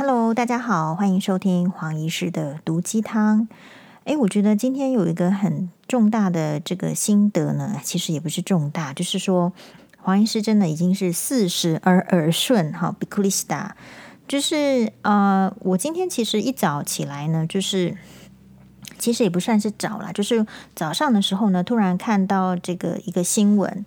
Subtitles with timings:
[0.00, 3.48] Hello，大家好，欢迎收听黄医师的毒鸡汤。
[4.04, 9.52] 哎，我觉得今天有一个很重大的这个心得呢，其实也不是重大，就是说
[10.00, 13.76] 黄医师真的已经是四十而耳顺，哈，比库里斯达。
[14.28, 17.96] 就是呃，我今天其实一早起来呢，就是
[19.00, 20.46] 其实也不算是早啦，就是
[20.76, 23.84] 早上的时候呢，突然看到这个一个新闻，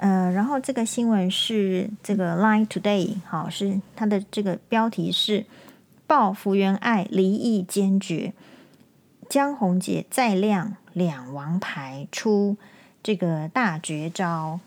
[0.00, 5.44] 呃，然后这个新闻是这个 Line Today，好，是它的这个标题是
[6.08, 8.32] “报福原爱离异坚决，
[9.28, 12.56] 江宏杰再亮两王牌出
[13.02, 14.60] 这个大绝招”。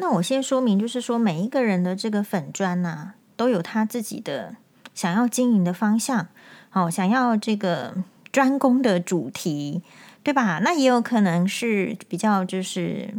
[0.00, 4.54] 那我先说明，就是说每一个人的这个粉专呐、都有他自己的
[4.94, 6.28] 想要经营的方向，
[6.70, 7.96] 好，想要这个
[8.30, 9.82] 专攻的主题，
[10.22, 10.60] 对吧？
[10.62, 13.12] 那也有可能是比较就是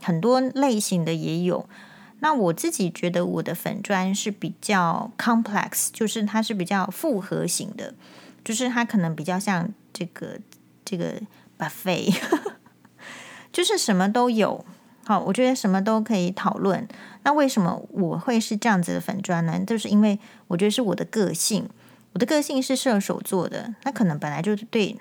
[0.00, 1.68] 很多类型的也有。
[2.20, 7.94] 那我自己觉得我的粉砖是比较 complex，就是它是比较复合型的，
[8.44, 10.38] 就是它可能比较像这个
[10.84, 11.14] 这个
[11.58, 12.14] buffet，
[13.50, 14.64] 就是什么都有。
[15.06, 16.86] 好，我觉得什么都可以讨论。
[17.22, 19.58] 那为什么我会是这样子的粉砖呢？
[19.66, 21.68] 就是因为我觉得是我的个性，
[22.12, 24.96] 我的个性是射手座的，那可能本来就是对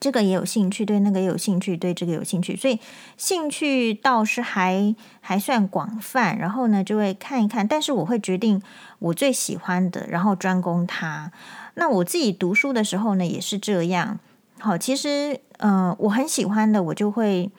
[0.00, 2.78] 这个也有兴趣，对那个也有兴趣，对这个有兴趣，所以
[3.16, 6.38] 兴趣倒是还还算广泛。
[6.38, 8.62] 然后呢，就会看一看，但是我会决定
[8.98, 11.32] 我最喜欢的，然后专攻它。
[11.74, 14.18] 那我自己读书的时候呢，也是这样。
[14.58, 17.50] 好，其实呃，我很喜欢的，我就会。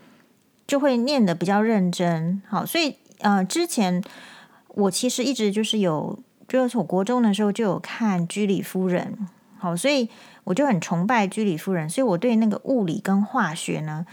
[0.69, 4.03] 就会念的比较认真，好，所以呃，之前
[4.67, 9.17] 我其实一直就是有，就是从国中的时候就有看居里夫人，
[9.59, 10.09] 好，所以
[10.45, 14.05] 我就很崇拜居里夫人，所以我对那个物理跟化学呢，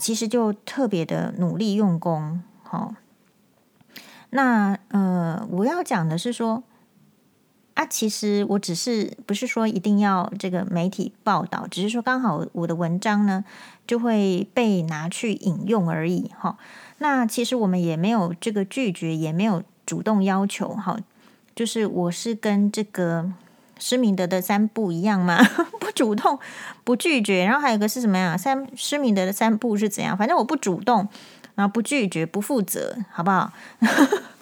[0.00, 2.94] 其实就特别的努力用功，好，
[4.30, 6.64] 那呃，我要讲的是说。
[7.74, 13.44] 啊，其实我只是不是说一定要这个媒体报道，只是说刚好我的文章呢
[13.84, 16.56] 就会被拿去引用而已哈。
[16.98, 20.96] 那其实我们也没有这个拒绝，也没有主动要求哈。
[21.56, 23.32] 就是我是跟这个
[23.84, 25.36] 施明德的三不一样吗，
[25.78, 26.38] 不主动，
[26.84, 27.44] 不拒绝。
[27.44, 28.34] 然后还有一个是什么呀？
[28.34, 30.16] 三施明德的三不是怎样？
[30.16, 31.06] 反正我不主动，
[31.54, 33.52] 然后不拒绝，不负责，好不好？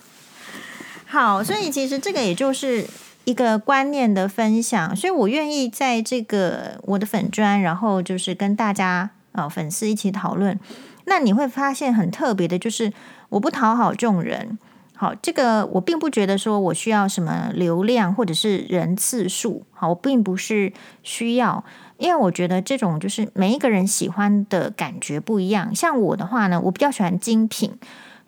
[1.06, 2.86] 好，所以其实这个也就是。
[3.24, 10.58] 一个观念的分享，所以我愿意在这个我的粉专，然后就是跟大家啊、粉丝一起讨论。
[11.04, 12.92] 那你会发现很特别的，就是
[13.28, 14.58] 我不讨好众人。
[15.02, 19.66] 好，这个我并不觉得说我需要什么流量或者是人次数。
[19.72, 21.64] 好，我并不是需要，
[21.98, 25.74] 因为我觉得这种就是每一个人喜欢的感觉不一样。
[25.74, 27.76] 像我的话呢，我比较喜欢精品。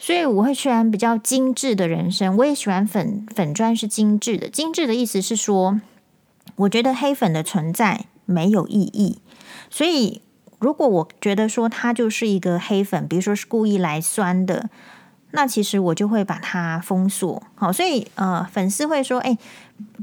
[0.00, 4.48] 所以我会喜欢比较精致的人生，我也喜欢粉粉砖是精致的。
[4.48, 5.80] 精致的意思是说，
[6.56, 9.18] 我觉得黑粉的存在没有意义。
[9.70, 10.22] 所以
[10.58, 14.68] 如果我觉得说他就是一个黑粉，比如说是故意来酸的，
[15.34, 17.42] 那其实我就会把它封锁。
[17.54, 19.36] 好，所以呃，粉丝会说：“哎，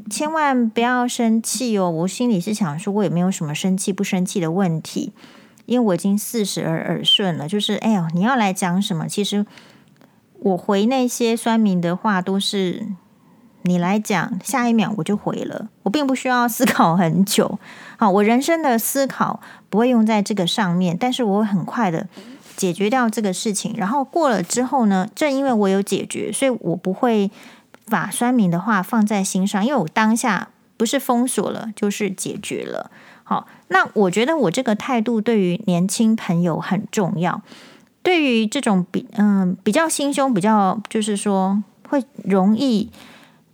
[0.10, 5.14] 千万不要生气哦。”我心里是想说，我也没有什么生气不生气的问题，
[5.66, 7.48] 因为我已经四十而耳顺了。
[7.48, 9.08] 就是哎呦，你要来讲什么？
[9.08, 9.46] 其实。
[10.44, 12.88] 我回那些酸民的话，都是
[13.62, 15.70] 你来讲，下一秒我就回了。
[15.84, 17.60] 我并不需要思考很久。
[17.98, 19.40] 好，我人生的思考
[19.70, 22.08] 不会用在这个上面，但是我很快的
[22.62, 23.74] 解决掉这个事情。
[23.76, 27.32] 然后过了之后呢，正因为我有解决，所以我不会
[27.88, 32.92] 把酸民的话放在心上，因为我当下不是封锁了，就是解决了。
[33.24, 37.42] 好，那我觉得我这个态度对于年轻朋友很重要。
[38.04, 42.92] 对于这种比嗯比较心胸比较就是说会容易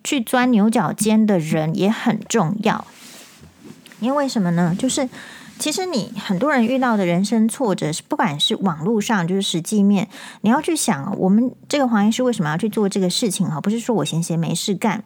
[0.04, 2.86] 去钻牛角尖的人也很重要，
[4.02, 4.76] 因为什么呢？
[4.78, 5.10] 就是
[5.60, 10.08] 其实你很多人遇到的人生挫折，是不管是网络上就是实际面，
[10.42, 13.60] 你要去想，我们这个黄医师为什么要去做这个事情哈？
[13.60, 15.04] 不是说我闲闲没事干，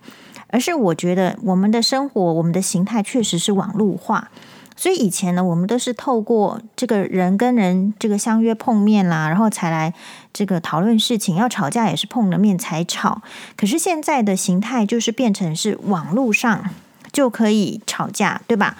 [0.47, 4.29] 而是我觉得我们的生活，我们的形态确实是网络化。
[4.75, 9.93] 所以以前呢，我们都是透过这个人跟人这个相约碰面啦，然后才来
[10.33, 11.35] 这个讨论事情。
[11.35, 13.21] 要吵架也是碰了面才吵。
[13.55, 16.69] 可是现在的形态就是变成是网络上
[17.11, 18.75] 就可以吵架，对吧？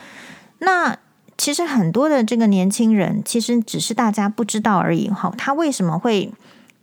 [0.59, 0.97] 那
[1.41, 5.09] 其实很多的这个年轻人，其实只是大家不知道而已。
[5.09, 6.31] 哈，他为什么会？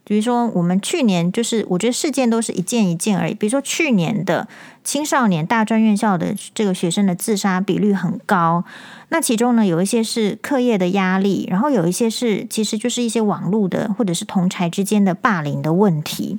[0.03, 3.35] 比如说，我们去年就是，我觉得事件都是一件一件而已。
[3.35, 4.49] 比如说，去年的
[4.83, 8.65] 青少年大专院校的这个学生的自杀比率很高，
[9.11, 16.37] 那其中呢，有一些是课业的压力，然后有一些是其实就是一些网络的或者是同才之间的霸凌的问题。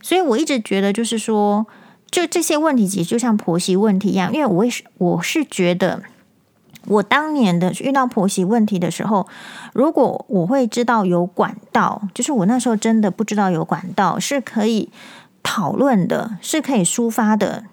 [0.00, 1.66] 所以我一直觉得，就是说，
[2.08, 6.04] 就这些问题其实就像婆媳问题一样，因为我是我是觉得。
[6.88, 9.26] 我当年的遇到婆媳问题的时候，
[9.72, 14.90] 如果我会知道有管道，就是我那时候真的不知道有管道是可以
[15.42, 17.64] 讨论的，是可以抒发的，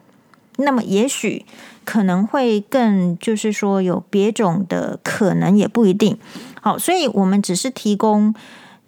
[0.58, 1.46] 那么也许
[1.84, 6.18] 可能会更，就是说有别种的可能也不一定。
[6.62, 8.34] 好，所以我们只是提供，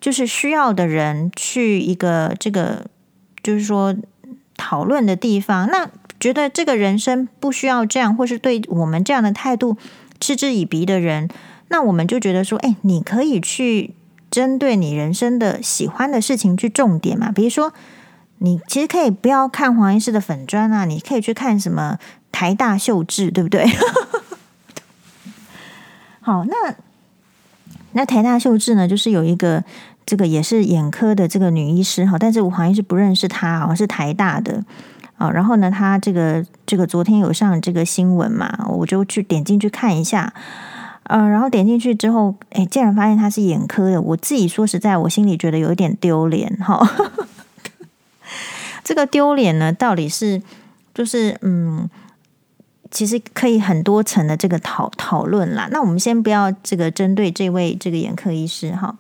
[0.01, 2.85] 就是需要的人去一个这个，
[3.41, 3.95] 就是说
[4.55, 5.67] 讨论的地方。
[5.69, 5.89] 那
[6.19, 9.77] 觉得这个人生不需要这样，或是对我们这样的态度。
[10.19, 11.29] 嗤之以鼻的人，
[11.69, 13.93] 那我们就觉得说，哎，你可以去
[14.29, 17.31] 针对你人生的喜欢的事情去重点嘛。
[17.31, 17.73] 比如说，
[18.39, 21.97] 你其实可以不要看黄医师的粉砖啊，你可以去看什么
[22.31, 23.65] 台大秀智，对不对？
[26.21, 26.75] 好，那
[27.93, 29.63] 那台大秀智呢，就是有一个
[30.05, 34.63] 这个也是眼科的这个女医师哈，但是我黄医师不认识她，好像是台大的。
[35.17, 40.31] 啊，然后呢，他这个这个昨天有上这个新闻嘛，我就去点进去看一下，
[41.03, 46.87] 呃，然后点进去之后，哎，竟然发现他是眼科的，我自己说实在，我心里觉得有一点丢脸哈。
[48.83, 50.39] 这个丢脸呢，到底是
[50.93, 51.89] 就是嗯，
[52.91, 55.67] 其实可以很多层的这个讨讨论啦。
[55.71, 58.95] 那我们先不要这个针对这位这个眼科医师哈，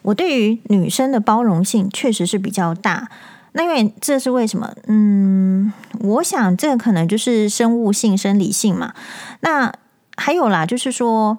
[0.00, 3.10] 我对于女生的包容性确实是比较大。
[3.56, 4.70] 那因为这是为什么？
[4.86, 8.92] 嗯，我想这可能就是生物性、生理性嘛。
[9.40, 9.72] 那
[10.14, 11.38] 还有啦，就是说，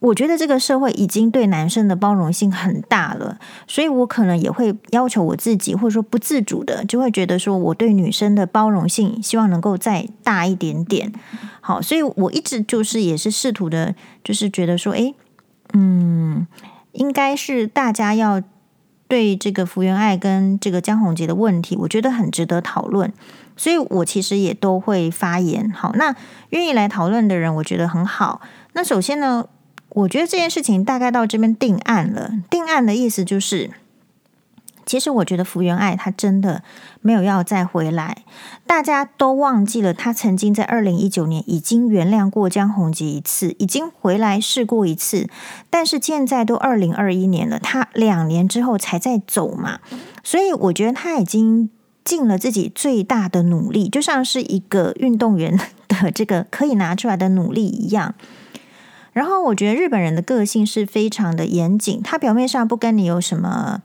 [0.00, 11.10] 我觉得这个社会已经对男生的包容性很大了，所以我可能也会要求我自己，或者说不自主的，就会觉得说我对女生的包容性希望能够再大一点点。
[11.62, 15.14] 好，所以我一直就是也是试图的，就是觉得说，诶，
[15.72, 16.46] 嗯，
[16.92, 18.42] 应该是大家要。
[19.08, 23.12] 对这个福原爱跟这个江宏杰的问题，我觉得很值得讨论，
[23.56, 25.70] 所以我其实也都会发言。
[25.70, 26.14] 好，那
[26.50, 28.40] 愿意来讨论的人，我觉得很好。
[28.74, 29.46] 那首先呢，
[29.88, 32.30] 我觉得这件事情大概到这边定案了。
[32.50, 33.70] 定案的意思就是。
[34.88, 36.62] 其实我觉得福原爱她真的
[37.02, 38.24] 没有要再回来，
[38.66, 45.28] 大家都忘记了她曾经在二零一九年已经原谅过江宏杰一次，已经回来试过一次，
[45.68, 49.80] 但是现在都二零二一年了，她两年之后才在走嘛，
[50.24, 51.68] 所以我觉得她已经
[52.02, 58.14] 尽了自己最大的努力，就像是一个运动员的这个可以拿出来的努力一样。
[59.12, 63.82] 然后我觉得日本人的个性是非常的严谨，他表面上不跟你有什么。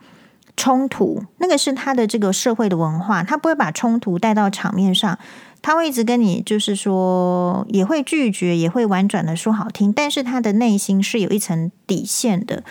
[0.55, 5.17] 冲突，那个是他的这个社会的文化，他不会把冲突带到场面上，
[5.61, 12.63] 他会一直跟你，就是说也会拒绝，也会婉转的说好听，但是他的内心是有一层底线的。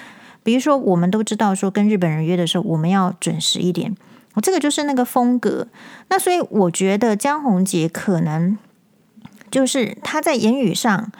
[0.43, 3.94] 比如说，我们都知道说跟日本人约的时候，我们要准时一点，
[4.34, 5.67] 我这个就是那个风格。
[6.08, 8.56] 那所以我觉得江宏杰可能
[9.50, 11.11] 就是他在言语上。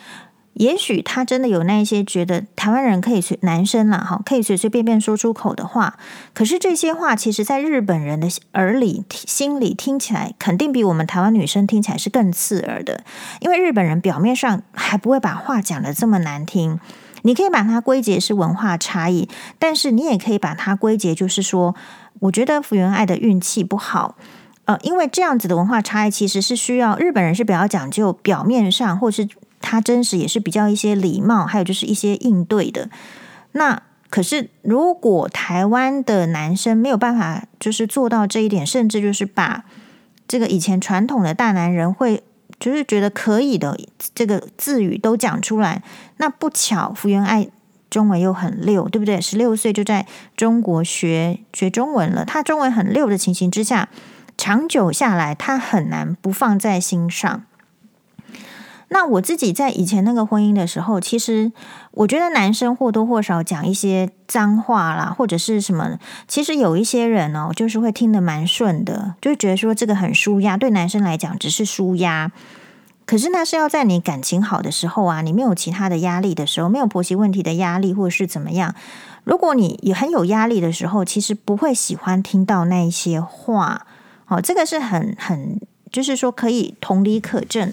[0.55, 5.97] 也许他真的有那些觉得台湾人可以随男生啦，哈，可以随随便便说出口的话。
[6.35, 13.03] 可是这些话，其实在日本人的耳里、心里听起来，肯定比我们台湾女生听起来是更刺耳的。
[13.41, 16.79] 因为日本人表面上还不会把话讲得这么难听，
[17.23, 19.29] 你可以把它归结是文化差异，
[19.59, 21.75] 但是你也可以把它归结就是说，
[22.21, 24.17] 我觉得福原爱的运气不好。
[24.67, 29.27] 呃，因为这样子的文化差异，其实是需要日本人是比较讲究表面上，或是。
[29.63, 32.91] 他真实也是比较一些礼貌，还有就是一些应对的。
[33.53, 39.65] 那可是，如果台湾的男生没有办法，就是做到这一点，甚至就是把
[40.29, 42.23] 这个以前传统的大男人会
[42.61, 43.79] 就是觉得可以的
[44.15, 45.83] 这个字语都讲出来，
[46.19, 47.49] 那不巧福原爱
[47.89, 49.19] 中文又很溜，对不对？
[49.19, 53.89] 十六岁就在中国学学中文了，他中文很溜的情形之下，
[54.37, 57.45] 长久下来，他很难不放在心上。
[58.93, 61.51] 那我自己在以前那个婚姻的时候，其实
[61.93, 72.31] 我觉得男生或多或少讲一些脏话啦，或者是什么，其实有一些人哦，就是会听得蛮顺的，就觉得说这个很舒压，对男生来讲只是舒压。
[73.05, 78.75] 可是那是要在你感情好的时候啊，你没有其他的压力的时候，没有婆媳问题的压力，或者是怎么样。
[79.25, 83.87] 如果你也很有压力的时候，其实不会喜欢听到那一些话。
[84.29, 87.73] 哦，这个是很很，就是说可以同理可证。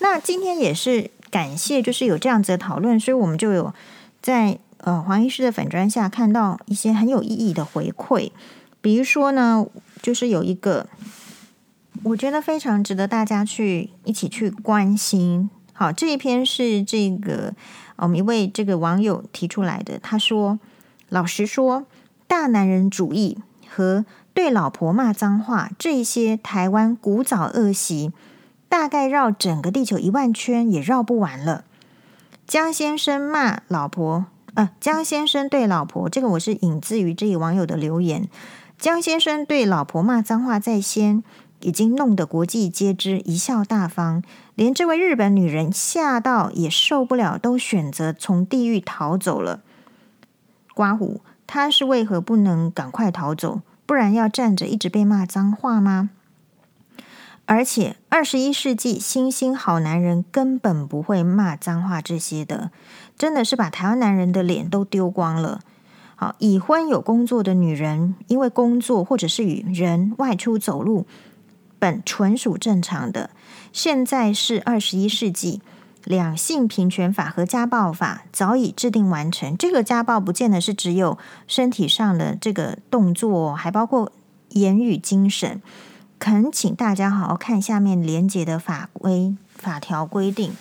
[0.00, 3.74] 那今天也是感谢，就是有这样子的讨论，所以我们就有
[4.22, 8.30] 在呃黄医师的粉砖下看到一些很有意义的回馈。
[8.80, 9.66] 比如说呢，
[10.00, 10.86] 就是有一个
[12.04, 15.50] 我觉得非常值得大家去一起去关心。
[15.72, 17.54] 好，这一篇是这个
[17.96, 20.58] 我们一位这个网友提出来的，他说
[21.10, 21.86] ：“老实说，
[22.26, 23.38] 大男人主义
[23.68, 28.12] 和。”对老婆骂脏话，这些台湾古早恶习，
[28.68, 31.64] 大概绕整个地球一万圈也绕不完了。
[32.46, 38.28] 江先生骂老婆，呃，江先生对老婆，这个我是引自于这一网友的留言。
[38.78, 41.22] 江先生对老婆骂脏话在先，
[41.60, 44.22] 已经弄得国际皆知，贻笑大方。
[44.54, 49.60] 连这位日本女人吓到也受不了，都选择从地狱逃走了。
[50.74, 53.62] 刮胡，她是为何不能赶快逃走？
[53.84, 56.10] 不然要站着一直被骂脏话吗？
[57.48, 62.70] 而且二十一世纪新兴好男人根本不会骂脏话这些的，
[63.16, 65.62] 真的是把台湾男人的脸都丢光了。
[66.14, 71.06] 好，已婚有工作的女人，因为工作或者是与人外出走路，
[71.78, 73.30] 本纯属正常的。
[73.72, 75.62] 现在是二十一世纪，
[76.04, 79.56] 两性平权法和家暴法早已制定完成。
[79.56, 84.12] 这个家暴不见得是只有身体上的这个动作，还包括
[84.50, 85.62] 言语、精神。
[86.18, 90.52] 恳请大家好好看下面连接的法规法条规定。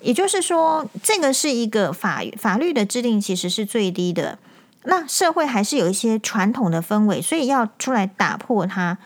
[0.00, 4.38] 也就是说，这个是一个法法律的制定，其实是最低的。
[4.84, 8.98] 那社会还是有一些传统的氛围，所以要出来打破它，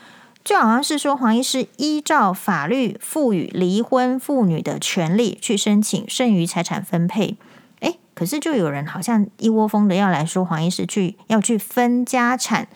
[0.43, 7.35] 就好像是说黄医师依照法律赋予离婚妇女的权利去申请剩余财产分配。
[7.79, 12.67] 诶，可是就有人好像一窝蜂的要来说黄医师去要去分家产，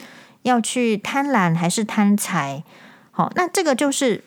[0.41, 2.63] 要去贪婪还是贪财？
[3.15, 4.23] 好，那这个就是。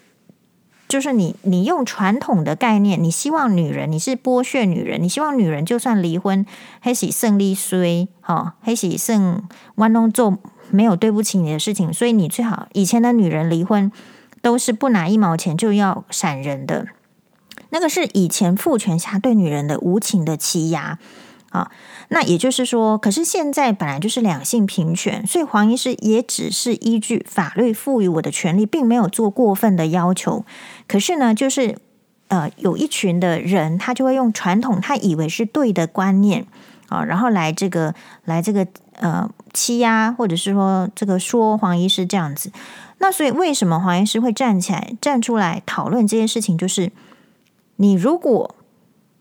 [0.89, 6.47] 就是你，你用传统的概念，你希望女人，你是剥削女人，你希望女人就算离婚，
[6.81, 10.39] 黑喜胜利衰，哈，黑喜胜弯弄做
[10.71, 13.93] 没有对不起你的事情，所以你最好以前的女人离婚
[14.41, 16.87] 都是不拿一毛钱就要闪人的，
[17.69, 20.99] 那个是以前父权下对女人的无情的欺压。
[21.51, 21.71] 啊，
[22.09, 30.45] 那也就是说，可是现在本来就是两性平权，所以黄医师也只是依据法律赋予我的权利，并没有做过分的要求。
[30.87, 31.79] 可是呢，就是
[32.29, 36.45] 呃，有一群的人，他就会用传统他以为是对的观念
[36.91, 37.95] 啊，然后来这个
[38.27, 38.67] 来这个
[39.01, 42.53] 呃欺压，或者是说这个说黄医师这样子。
[42.99, 46.59] 那所以为什么黄医师会站起来站出来讨论这件事情？
[46.59, 46.93] 就是
[47.77, 48.55] 你如果。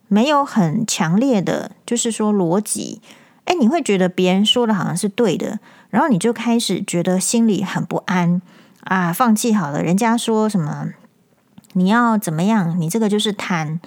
[0.07, 3.01] 没有很强烈的，就是说逻辑，
[3.43, 5.59] 哎，你会觉得别人说的好像是对的，
[5.89, 8.41] 然后你就开始觉得心里很不安
[8.85, 9.83] 啊，放弃好了。
[9.83, 10.89] 人家说什么，
[11.73, 12.79] 你要怎么样？
[12.79, 13.81] 你这个就是贪。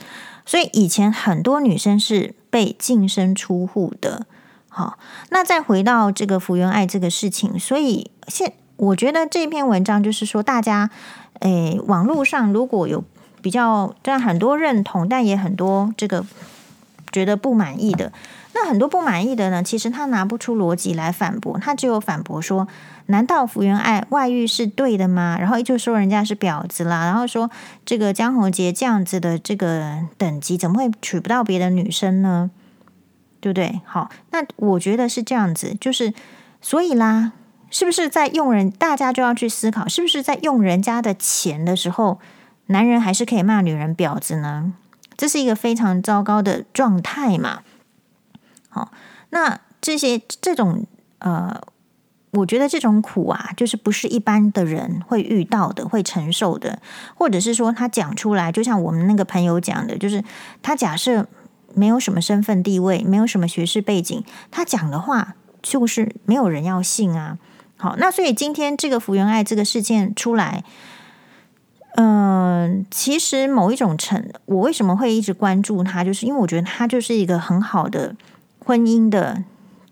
[0.45, 4.27] 所以以前很多女生是被净身出户的。
[4.69, 4.99] 好，
[5.31, 10.91] 那再回到这个福原爱这个事情，所以现我觉得这篇文章就是说，大家，
[11.41, 13.03] 哎，网络上如果有。
[13.43, 16.25] 比较，但很多认同，但也很多这个
[17.13, 18.13] 觉得不满意的。
[18.53, 22.67] 那很多不满意的呢，其实他拿不出逻辑来反驳，他只有反驳说：
[23.07, 25.37] 难道福原爱外遇是对的吗？
[25.39, 27.49] 然后就说人家是婊子啦，然后说
[27.87, 32.51] 这个江宏杰这样子的这个等级，怎么会娶不到别的女生呢？
[33.41, 33.81] 对不对？
[33.85, 36.13] 好，那我觉得是这样子，就是
[36.61, 37.33] 所以啦，
[37.71, 38.69] 是不是在用人？
[38.69, 42.19] 大家就要去思考，是不是在用人家的钱的时候？
[42.71, 44.73] 男人还是可以骂女人婊子呢？
[45.17, 47.63] 这是一个非常糟糕的状态嘛。
[48.69, 48.93] 好，
[49.31, 50.87] 那这些这种
[51.19, 51.61] 呃，
[52.31, 56.81] 我觉得这种苦啊，就是不是一般的人会遇到的，会承受的，
[57.17, 60.25] 或者是说他讲出来，就像我们那个朋友讲的，就是
[60.63, 61.27] 他假设
[61.75, 67.37] 没有什么身份地位，没有什么学识背景，他讲的话就是没有人要信啊。
[67.77, 70.65] 好，那所以今天这个福原爱这个事件出来。
[71.97, 78.15] 嗯，其实某一种程，我为什么会一直关注他，就是因为我觉得他就是一个很好的
[78.65, 79.43] 婚姻的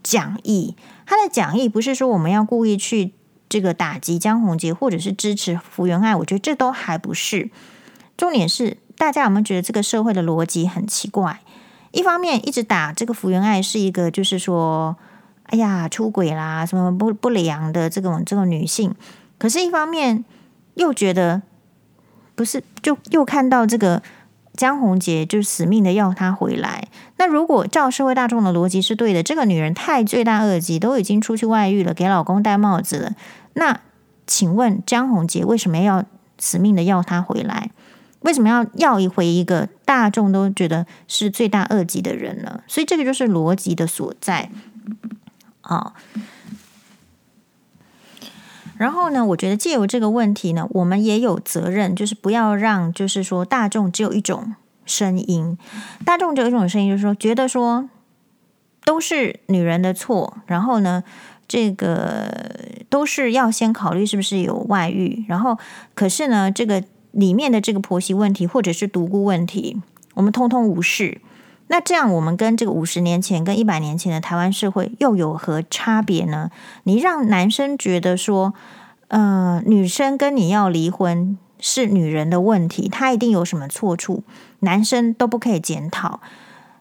[0.03, 0.77] 讲义。
[1.05, 3.13] 他的讲义不是说我们要故意去
[3.49, 7.51] 这个打击江宏杰，或者是支持福原爱，我觉得这都还不是。
[8.17, 11.41] 重点是大家有没有觉得这个社会的逻辑很奇怪？
[11.91, 14.97] 一方面一直打这个福原爱是一个，就是说，
[15.45, 18.95] 哎呀，出轨啦，什么不不良的这种这种女性，
[19.37, 20.25] 可是一方面
[20.75, 21.43] 又觉得。
[22.39, 24.01] 不是，就又看到这个
[24.55, 26.87] 江宏杰就死命的要她回来。
[27.17, 33.13] 那如果照社会大众的逻辑是对的，这个女人太罪大恶极，都已经出去外遇了，给老公戴帽子了。
[33.55, 33.81] 那
[34.25, 36.05] 请问江宏杰为什么要
[36.39, 37.73] 死命的要她回来？
[38.21, 42.61] 为什么要要一回一个大众都觉得是罪大恶极的人呢？
[42.69, 44.49] 所以这个就是逻辑的所在
[45.63, 45.93] 啊。
[48.79, 54.55] 然后呢，我觉得借由这个问题呢，我们也有责任，就是不要让，就是说大众只有一种
[54.87, 55.59] 声音，
[56.05, 57.89] 大众只有一种声音，就是说觉得说
[58.85, 61.03] 都是女人的错，然后呢，
[61.47, 62.33] 这个
[62.89, 65.59] 都是要先考虑是不是有外遇，然后
[65.95, 69.83] 可是呢，这个里面的这个婆媳问题或者是独孤问题，
[70.15, 71.21] 我们通通无视。
[71.69, 76.51] 那这样，我们跟这个五十年前跟一百年前的台湾社会又有何差别呢？
[76.85, 78.55] 你让男生觉得说，
[79.09, 84.25] 呃，女生跟你要离婚是女人的问题，她一定有什么错处，
[84.61, 86.21] 男生都不可以检讨。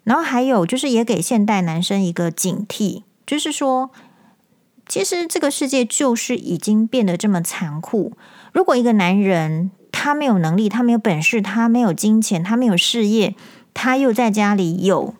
[0.04, 3.90] 然后还有就是，也给现代男生一个警惕，就是说，
[4.88, 8.14] 其实这个世界就是已经变得这么残酷。
[8.54, 13.36] 如果一个男人他没有能力，他没有本事，他没有金钱，他没有事业。
[13.78, 15.14] 他又在家里有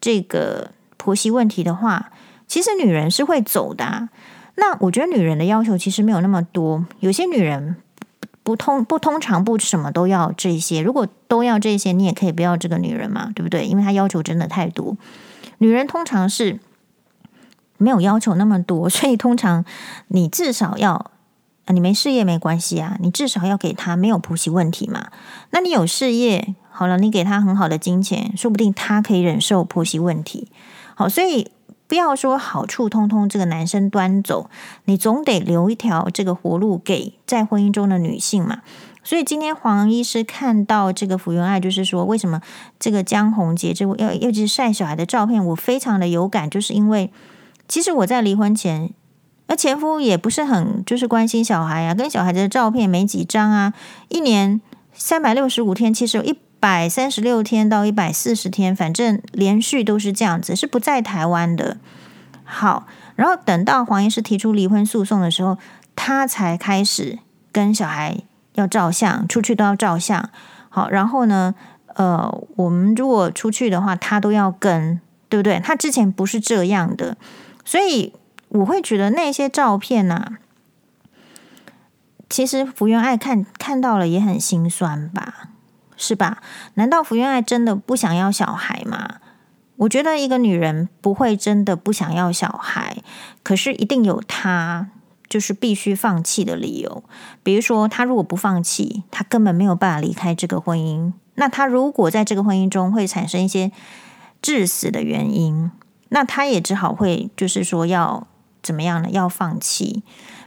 [0.00, 2.10] 这个婆媳问题的话，
[2.48, 4.08] 其实女人是会走的。
[4.56, 7.76] 那我觉得女人的要求其实没有那么多，有些女人
[8.42, 10.82] 不通不通常不什么都要这些。
[10.82, 13.64] 如果都要这些，你也可以不要这个女人嘛，对不对？
[13.64, 14.96] 因为她要求真的太多。
[15.58, 16.58] 女人通常是
[17.78, 19.64] 没有要求那么多， 所以通常
[20.08, 21.12] 你至少要，
[21.68, 25.10] 你没事业没关系啊，你至少要给她没有婆媳问题嘛。
[25.50, 26.56] 那你有事业。
[26.72, 30.48] 好了，你给他很好的金钱，说不定他可以忍受婆媳问题。
[30.94, 31.50] 好，所以
[31.86, 34.48] 不要说好处通通这个男生端走，
[34.84, 38.60] 你总得留一条这个活路给在婚姻中的女性嘛。
[39.02, 42.40] 所以今天黄医师看到这个福原爱，就是说为什么
[42.78, 47.10] 这个江宏杰这要一直晒小孩的照片，我非常的有感，就是因为
[47.66, 48.92] 其实我在离婚前，
[49.48, 53.74] 那前夫也不是很就是关心小孩啊，跟小孩子的照片没几张啊，
[54.08, 54.60] 一年
[54.92, 56.38] 三百六十五天，其实有一。
[56.60, 61.78] 百三十六天到一百四十天，反正连续都是这样子，是不在台湾的。
[62.44, 62.86] 好，
[63.16, 65.56] 然后等到黄医师提出离婚诉讼的时候，
[65.96, 67.18] 他才开始
[67.50, 68.18] 跟小孩
[68.54, 70.28] 要照相，出去都要照相。
[70.68, 71.54] 好，然后呢，
[71.94, 75.58] 呃，我们如果出去的话，他都要跟，对不对？
[75.60, 77.16] 他之前不是这样的，
[77.64, 78.12] 所以
[78.48, 80.26] 我会觉得那些照片呢、
[82.28, 85.49] 其实福原爱看看到了也很心酸吧。
[86.00, 86.38] 是吧？
[86.74, 89.16] 难道福原爱真的不想要小孩吗？
[89.76, 92.96] 我觉得一个女人不会真的不想要小孩，
[93.42, 94.88] 可是一定有她
[95.28, 97.04] 就是必须放弃的理由。
[97.42, 101.12] 比如说，她如果不放弃，她根本没有办法离开这个婚姻。
[101.34, 103.70] 那她如果在这个婚姻中会产生一些
[104.40, 105.70] 致死的原因，
[106.08, 108.26] 那她也只好会就是说要
[108.62, 109.10] 怎么样呢？
[109.10, 110.02] 要放弃。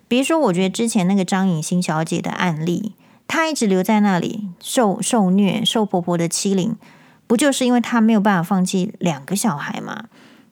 [0.08, 2.93] 比如说，我觉得之前那个张颖欣小姐的案例。
[3.36, 6.76] 她一直留在那里受受虐、受婆婆的欺凌，
[7.26, 10.04] 不就是因为她没有办法放弃两个小孩吗？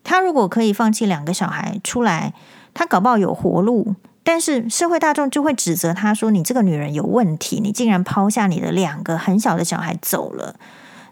[0.04, 2.34] 她如果可以放弃两个小孩出来，
[2.74, 3.94] 她搞不好有活路。
[4.24, 10.56] 但是社会大众就会指责她说：“你这个女人有问题，你竟然抛下你的两个很小的小孩走了。”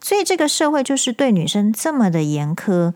[0.01, 2.91] 所以这个社会就是对女生这么的严苛。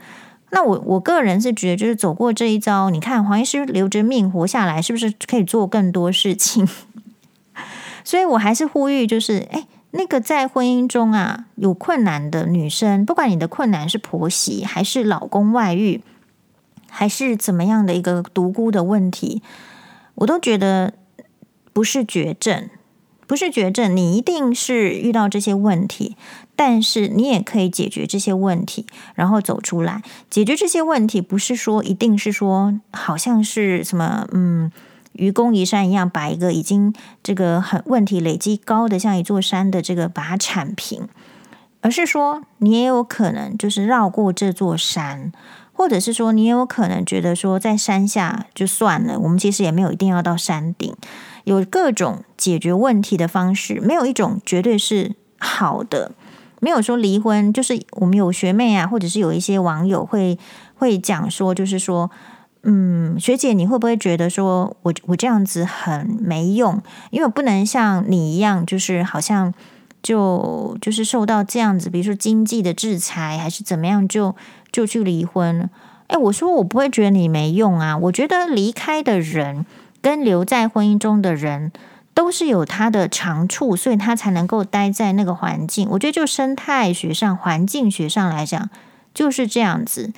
[0.49, 6.67] 那我我个人是觉得，就是走过这一遭，你看黄医师留着命活下来，是不是可以做更多事情？
[8.03, 16.01] 所以我还是呼吁，就是哎，那个在婚姻中啊有困难的女生，不管你的困难是婆媳，还是老公外遇，
[16.89, 19.41] 还是怎么样的一个独孤的问题，
[20.15, 20.93] 我都觉得
[21.71, 22.69] 不是绝症，
[23.25, 23.95] 不是绝症。
[23.95, 26.17] 你一定是遇到这些问题，
[26.55, 28.85] 但是你也可以解决这些问题，
[29.15, 30.01] 然后走出来。
[30.29, 34.71] 解决这些问题，不是说一定是说，好像是什么，嗯。
[35.13, 41.07] 愚公移山一样，把一个已经这个很问题累积高的像一座山的这个把它铲平，
[41.81, 45.31] 而是说你也有可能就是绕过这座山，
[45.71, 50.95] 或者是说你也有可能觉得说在山下就算了，我们其实也没有一定要到山顶，
[51.43, 56.11] 有各种解决问题的方式，没有一种绝对是好的，
[56.59, 60.39] 没有说离婚就是我们有学妹啊，或者是有一些网友会
[60.75, 62.09] 会讲说，就是说。
[62.65, 66.81] 嗯，学姐，你会不会觉得说我我这样子很没用？
[67.11, 69.53] 因为我不能像你一样，就是好像
[70.01, 74.33] 就就是受到这样子，比如说经济的制裁，还是怎么样，就
[74.71, 75.69] 就去离婚。
[76.07, 77.97] 诶，我说我不会觉得你没用啊。
[77.97, 79.65] 我觉得离开的人
[80.01, 81.71] 跟留在婚姻中的人
[82.13, 85.87] 都是有他的长处，所以他才能够待在那个环境。
[85.91, 88.69] 我觉得就生态学上、环境学上来讲，
[89.13, 90.13] 就是这样子。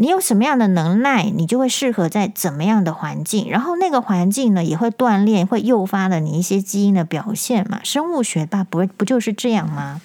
[0.00, 7.80] 你有什么样的能耐，你就会适合在怎么样的环境，然后那个环境呢，也会锻炼，会诱发了你一些基因的表现嘛。
[7.82, 10.00] 生物学吧，不不就是这样吗？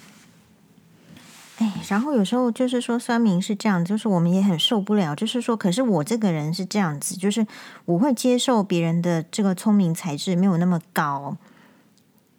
[1.58, 5.14] 哎，然后有时候就是说，酸明是这样，就是我们也很受不了。
[5.14, 7.46] 就是说，可是我这个人是这样子，就是
[7.84, 11.36] 我会接受别人的这个聪明才智没有那么高，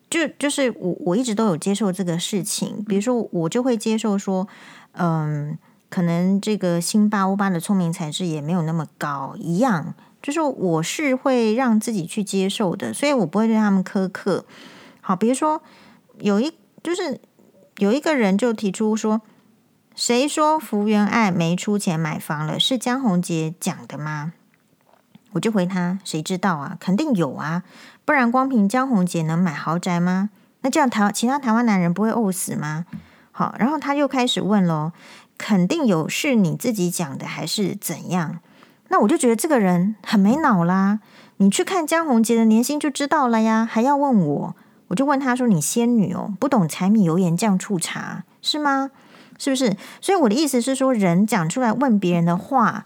[0.10, 2.84] 就就是我我一直都有接受这个事情。
[2.86, 4.46] 比如说，我就会接受说，
[4.92, 5.58] 嗯。
[5.96, 14.44] 可能这个辛巴欧巴的聪明才智也没有那么高，一样就是我是会让自己去接受的，所以我不会对他们苛刻。
[15.00, 15.62] 好，比如说
[16.20, 16.52] 有一
[16.84, 17.22] 就是
[17.78, 19.22] 有一个人就提出说，
[19.96, 22.60] 谁说福原爱没出钱买房了？
[22.60, 24.34] 是江宏杰讲的吗？
[25.32, 26.76] 我就回他，谁知道啊？
[26.78, 27.64] 肯定有啊，
[28.04, 30.30] 不然光凭江宏杰能买豪宅吗？
[30.60, 32.86] 那这样台其他台湾男人不会饿死吗？
[33.32, 34.92] 好，然后他又开始问喽，
[35.38, 38.40] 肯定有，是你自己讲的还是怎样？
[38.90, 41.00] 那我就觉得这个人很没脑啦！
[41.38, 44.56] 你去看江宏杰的年薪就知道了呀，还要问我？
[44.90, 48.92] 我就问他说：“你仙女哦，不懂柴米油盐酱醋茶是吗？
[49.40, 52.86] 是不是？”所以我的意思是说，人讲出来问别人的话，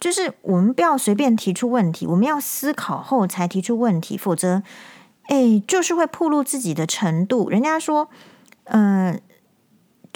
[0.00, 4.62] 就是我们不要随便提出问题，我们要思考后才提出问题，否则，
[5.24, 7.50] 哎，就是会暴露自己的程度。
[7.50, 8.08] 人家说，
[8.64, 9.20] 嗯、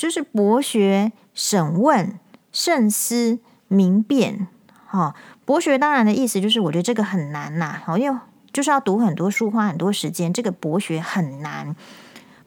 [0.01, 2.19] 就是博学、审问、
[2.51, 4.49] 慎思、明辨。
[4.87, 7.79] 哈、博学当然的意思就是，我觉得这个很难呐。
[7.85, 8.19] 好，因为
[8.51, 11.77] 就是要读很多书，花很多时间，这个博学很难。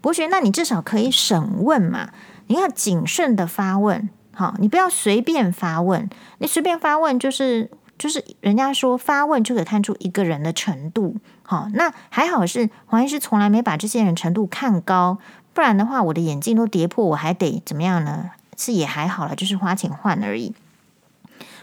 [0.02, 2.10] 博学，那你至少可以审问嘛？
[2.48, 6.10] 你要谨慎的发问，好、你不要随便发问。
[6.40, 11.18] 你随便发问，就是就是人家说发问就可以看出一个人的程度。
[11.44, 15.20] 好、那还好是黄医师从来没把这些人程度看高，
[15.54, 18.32] 不然的话，我的眼镜都跌破，我还得怎么样呢？
[18.58, 20.54] 是也还好了，就是花钱换而已。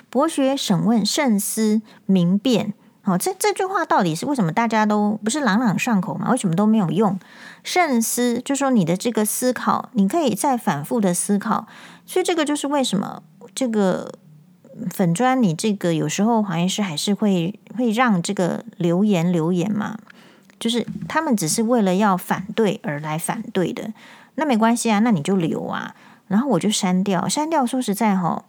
[0.09, 6.31] 博学、审问、慎思、明辨，好、哦，这这句话到底是为什么大家都不是朗朗上口吗？
[6.33, 7.19] 为什么都没有用？
[7.63, 11.69] 慎思，就说你的这个思考，你可以再反复的思考，
[12.07, 13.23] 所以这个就是为什么
[13.55, 14.13] 这个
[14.91, 19.97] 粉砖，你这个有时候黄医师还是会会让这个留言留言嘛，
[20.61, 23.93] 就是他们只是为了要反对而来反对的，
[24.37, 25.97] 那没关系啊，那你就留啊，
[26.29, 27.67] 然后我就删掉，删掉。
[27.67, 28.45] 说实在哈、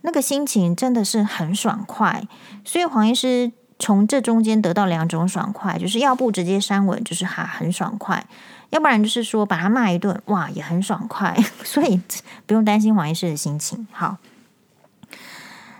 [0.00, 2.26] 那个心情真的是很爽快，
[2.64, 8.24] 所以黄医师从这中间得到两种爽快，就是要不直接删文，就是哈很爽快；
[8.70, 11.36] 要不然就是说把他骂一顿，哇也很爽快。
[11.62, 12.00] 所以
[12.46, 13.86] 不用担心黄医师的心情。
[13.92, 14.16] 好，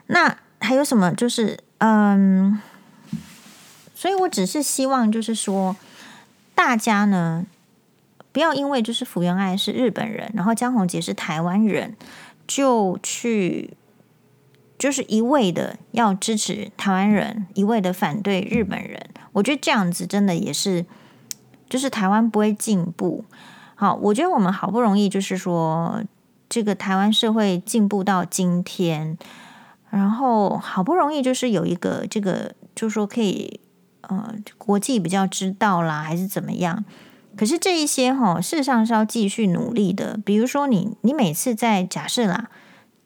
[0.09, 1.12] 那还有什么？
[1.12, 2.61] 就是嗯，
[4.05, 5.75] 所以我只是希望，就是说
[6.55, 7.47] 大家呢
[8.33, 11.97] 不要因为就是福原爱是日本人，然后江宏杰是台湾人，
[12.47, 13.71] 就去。
[14.77, 19.09] 就是一味的要支持台湾人，一味的反对日本人。
[19.33, 20.85] 我觉得这样子真的也是，
[21.71, 23.25] 就是台湾不会进步。
[23.77, 26.03] 好，我觉得我们好不容易就是说，
[26.51, 29.17] 这个台湾社会进步到今天，
[29.88, 33.61] 然后好不容易就是有一个这个，就是说可以
[34.09, 36.85] 呃国际比较知道啦，还是怎么样？
[37.37, 40.19] 可是这一些哈，事实上是要继续努力的。
[40.25, 42.49] 比如说你，你每次在假设啦。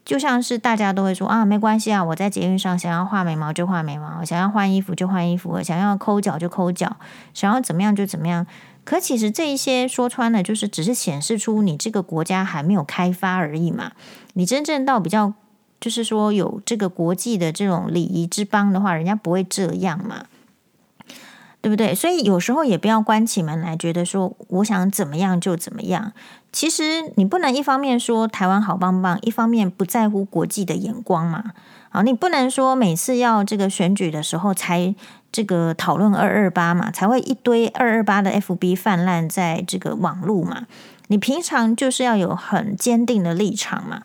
[0.05, 6.97] 就像是大家都会说啊，没关系啊，我在捷运上想要画眉毛就画眉毛，想要换衣服就换衣服，想要抠脚就抠脚，
[7.35, 8.47] 想要怎么样就怎么样。
[8.85, 13.93] 可其实这一些说穿了，就是只是显示出你这个国家还没有开发而已嘛。
[14.33, 15.35] 你真正到比较，
[15.79, 20.25] 就是说有这个国际的这种礼仪之邦的话，人家不会这样嘛。
[21.61, 21.94] 对不对？
[21.94, 26.12] 所以有时候也不要关起门来，觉得说我想怎么样就怎么样。
[26.53, 31.53] 其实你不能一方面说台湾好棒棒，一方面不在乎国际的眼光嘛。
[31.90, 34.94] 好，你不能说每次要这个选举的时候才
[35.33, 40.66] 这个讨论二二八嘛，才会一堆二二八的 FB 泛滥在这个网络嘛。
[41.09, 44.03] 你平常就是要有很坚定的立场嘛。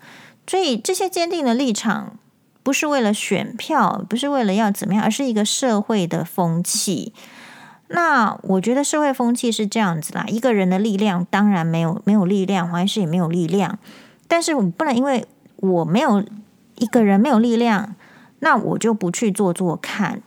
[0.47, 2.17] 所以这些坚定的立场
[2.63, 7.13] 不是为了选票，不是为了要怎么样，而是一个社会的风气。
[7.89, 13.77] 那我觉得社会风气是这样子啦，一个人的力量当然没有没有力量，黄医师也没有力量，
[14.27, 15.25] 但是我不能因为
[15.57, 16.23] 我没有
[16.75, 17.93] 一个人没有力量，
[18.39, 20.21] 那我就不去做做看，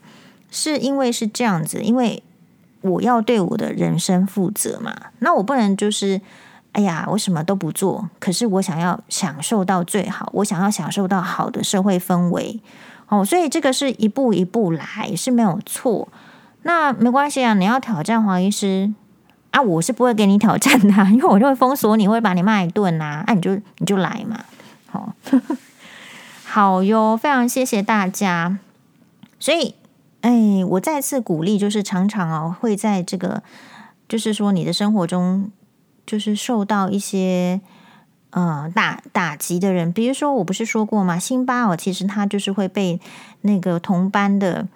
[0.50, 2.22] 是因为是这样子，因为
[2.82, 6.20] 我要对我的人生负责嘛，那我不能就是
[6.72, 12.60] 哎呀，我什么都不做，可是我想要享受到最好，我想要享受到好的社会氛围，
[13.08, 16.06] 哦，所以这个是一步一步来是没有错。
[16.66, 18.92] 那没关系啊，你要挑战黄医师
[19.52, 24.44] 啊，我是不会给你挑战的， 因为我就会封锁你，会把你骂一顿呐，啊，你就你就来嘛，
[24.90, 25.14] 好，
[26.44, 28.58] 好哟，非常谢谢大家。
[29.38, 29.76] 所以，
[30.22, 33.44] 哎，我再次鼓励，就是常常哦，会在这个，
[34.08, 35.52] 就是说你的生活中，
[36.04, 37.60] 就是受到一些
[38.30, 41.16] 呃打打击的人，比如说我不是说过吗？
[41.16, 43.00] 辛巴哦，其实他就是会被
[43.42, 44.66] 那个同班的。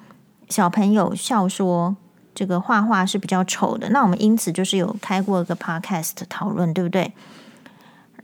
[0.50, 1.96] 小朋友笑说
[2.34, 7.14] ：“这个画画是比较丑的。”那我们因此就是有开过一个 podcast 讨论，对不对？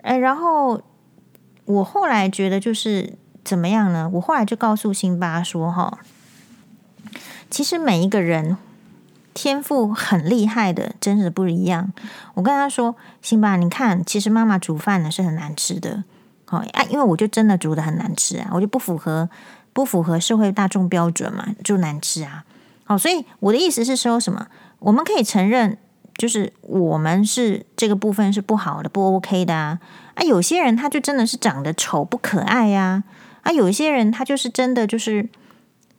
[0.02, 0.82] 哎，然后
[1.64, 4.10] 我后来觉得就是怎么样呢？
[4.12, 5.98] 我后来就告诉辛巴说：“哈，
[7.48, 8.56] 其实每一个人
[9.32, 11.92] 天赋很厉害的，真的不一样。
[12.34, 16.04] 我跟他说：“辛巴，你看，其实妈妈煮饭呢是很难吃的。
[16.44, 19.28] 好啊，因为我就真的煮得很难吃啊，我就不符合
[19.76, 22.46] 不符合社会大众标准嘛，就难吃啊。
[22.84, 24.46] 好，所以我的意思是说什么？
[24.78, 25.76] 我们可以承认，
[26.16, 29.78] 就是我们是这个部分是不好的，不 OK 的啊。
[30.14, 33.04] 啊，有些人他就真的是长得丑不可爱呀。
[33.42, 35.28] 啊，有些人他就是真的就是。”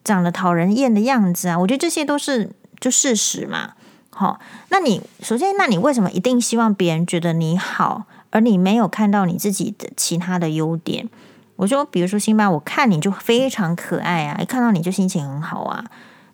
[0.08, 3.74] 长得讨人厌的样子啊，我觉得这些都是就事实嘛。
[4.10, 11.10] 好，那你首先，那你为什么一定希望别人觉得你好，而你没有看到你自己的其他的优点？
[11.58, 15.84] 我说，比如说辛巴，我看你就非常可爱啊，一看到你就心情很好啊。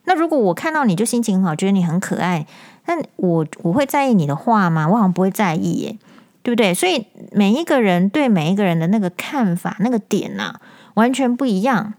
[0.05, 2.45] 那如果我看到你就心情很好，觉得你很可爱，
[2.85, 4.87] 那我我会在意你的话吗？
[4.87, 5.97] 我好像不会在意耶，
[6.43, 6.73] 对不对？
[6.73, 10.55] 所以每一个人对每一个人的那个看法、那个点呐，
[10.93, 11.95] 完全不一样。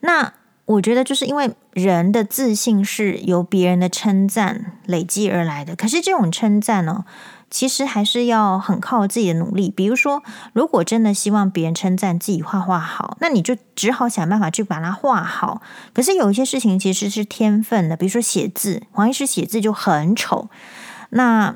[0.00, 0.34] 那。
[0.64, 7.04] 我觉得就是因为人的自信是由别人的称赞累积而来的，可是这种称赞呢，
[7.52, 9.70] 其实还是要很靠自己的努力。
[9.70, 10.22] 比如说，
[10.54, 15.60] 如果真的希望别人称赞自己画画好，那你就只好想办法去把它画好。
[15.92, 20.48] 可是有一些事情其实是天分的，比如说写字，黄医师写字就很丑。
[21.10, 21.54] 那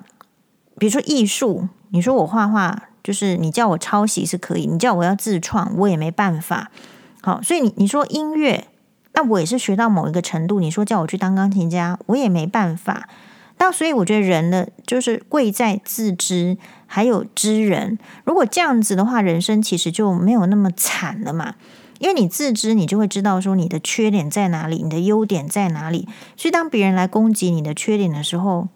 [0.79, 6.71] 比如说艺术，你说我画画，就是你叫我抄袭是可以，你叫我要自创，我也没办法。
[7.23, 8.69] 好，所以你你说音乐。
[9.19, 13.09] 那我也是学到某一个程度，你说叫我去当钢琴家，我也没办法。
[13.59, 17.99] 那所以我觉得人的就是贵在自知，还有知人。
[18.25, 21.55] 如果这样子的话，人生其实就没有那么惨了嘛。
[21.99, 26.07] 因为你自知，你就会知道说你的缺点在哪里，你的优点在哪里。
[26.37, 28.69] 所以当别人来攻击你的缺点的时候，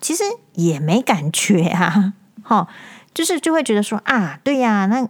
[0.00, 2.14] 其实也没感觉啊。
[2.42, 2.68] 好，
[3.14, 5.08] 就是就会觉得说啊，对呀，那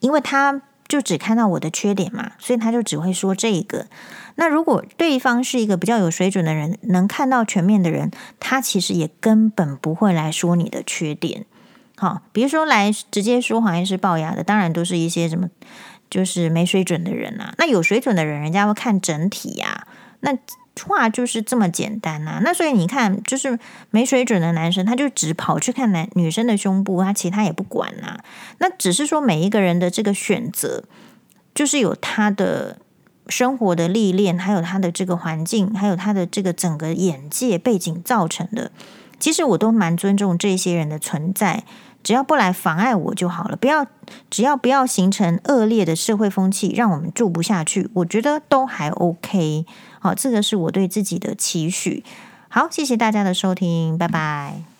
[0.00, 0.62] 因为他。
[0.86, 3.86] 就只看到我的缺点嘛，所以他就只会说这个。
[4.36, 11.46] 那如果对方是一个比较有水准的人，能看到全面的人，他其实也根本不会来说你的缺点。
[11.96, 15.48] 好，比如说来直接说黄医师龅牙的，当然都是一些什么
[16.10, 17.54] 就是没水准的人啊。
[17.58, 19.86] 那有水准的人，人家会看整体呀、
[20.20, 20.36] 那。
[20.88, 23.56] 话就是这么简单呐、啊，那所以你看，就是
[23.90, 28.18] 没水准的男生，他就只跑去看男女生的胸部，他其他也不管呐、
[28.58, 30.82] 那只是说每一个人的这个选择，
[31.54, 32.80] 就是有他的
[33.28, 38.70] 生活的历练，还有他的这个环境，还有他的这个整个眼界背景造成的。
[39.18, 41.64] 其实我都蛮尊重这些人的存在，
[42.02, 43.86] 只要不来妨碍我就好了，不要
[44.28, 49.64] 只要不要形成恶劣的社会风气，让我们住不下去，我觉得都还 OK。
[50.00, 52.04] 好，这个是我对自己的期许。
[52.48, 54.73] 好，谢谢大家的收听，拜拜。